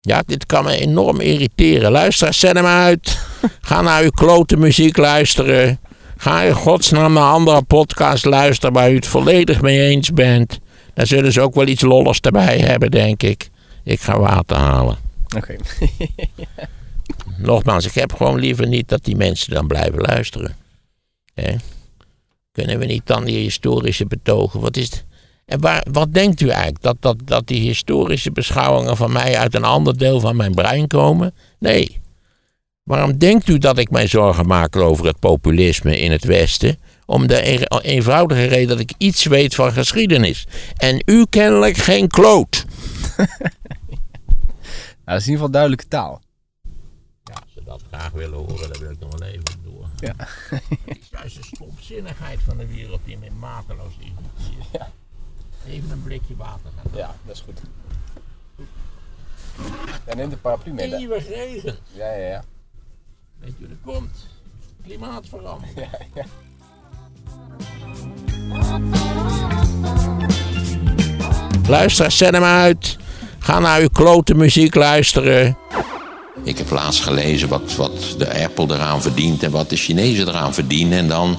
[0.01, 1.91] Ja, dit kan me enorm irriteren.
[1.91, 3.19] Luister, zet hem uit.
[3.61, 5.81] Ga naar uw klote muziek luisteren.
[6.23, 10.59] Ga in godsnaam naar andere podcast luisteren waar u het volledig mee eens bent.
[10.95, 13.51] Dan zullen ze ook wel iets lollers erbij hebben, denk ik.
[13.85, 14.97] Ik ga water halen.
[15.37, 15.57] Oké.
[17.49, 20.57] Nogmaals, ik heb gewoon liever niet dat die mensen dan blijven luisteren.
[22.53, 24.61] Kunnen we niet dan die historische betogen?
[24.61, 25.05] Wat is het?
[25.45, 26.83] En waar, wat denkt u eigenlijk?
[26.83, 30.87] Dat, dat, dat die historische beschouwingen van mij uit een ander deel van mijn brein
[30.87, 31.35] komen?
[31.59, 32.01] Nee.
[32.83, 36.79] Waarom denkt u dat ik mij zorgen maak over het populisme in het Westen?
[37.07, 40.47] Om de eenvoudige reden dat ik iets weet van geschiedenis.
[40.77, 42.65] En u kennelijk geen kloot.
[43.17, 43.29] nou,
[45.05, 46.23] dat is in ieder geval duidelijke taal.
[47.25, 49.87] Ja, als ze dat graag willen horen, dan wil ik nog wel even door.
[49.97, 50.15] Ja.
[50.85, 54.89] het is juist de stomzinnigheid van de wereld die mij mateloos irriteert.
[55.89, 55.95] Ja.
[56.05, 57.61] blikje water gaan Ja, dat is goed.
[60.05, 60.97] En neem de paraplu mee.
[60.97, 61.77] Eeuwig regen.
[61.93, 62.45] Ja, ja, ja.
[63.45, 64.27] Weet je hoe dat komt?
[64.83, 65.77] Klimaatverandering.
[65.77, 66.25] ja, ja.
[71.69, 72.97] Luister, zet hem uit.
[73.39, 75.57] Ga naar uw klote muziek luisteren.
[76.45, 80.55] Ik heb laatst gelezen wat, wat de Apple eraan verdient en wat de Chinezen eraan
[80.55, 80.99] verdienen.
[80.99, 81.39] En dan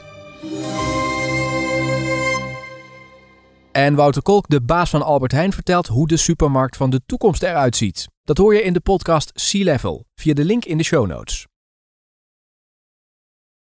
[3.71, 7.43] En Wouter Kolk, de baas van Albert Heijn, vertelt hoe de supermarkt van de toekomst
[7.43, 8.07] eruit ziet.
[8.23, 11.47] Dat hoor je in de podcast Sea Level via de link in de show notes.